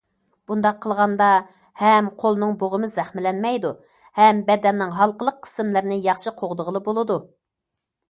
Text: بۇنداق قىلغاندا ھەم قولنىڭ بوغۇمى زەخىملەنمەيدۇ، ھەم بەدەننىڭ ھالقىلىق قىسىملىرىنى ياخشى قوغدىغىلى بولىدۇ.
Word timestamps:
بۇنداق 0.51 0.77
قىلغاندا 0.85 1.27
ھەم 1.81 2.07
قولنىڭ 2.23 2.57
بوغۇمى 2.63 2.91
زەخىملەنمەيدۇ، 2.95 3.75
ھەم 4.23 4.43
بەدەننىڭ 4.51 4.99
ھالقىلىق 5.03 5.41
قىسىملىرىنى 5.47 6.03
ياخشى 6.11 6.39
قوغدىغىلى 6.45 6.87
بولىدۇ. 6.91 7.25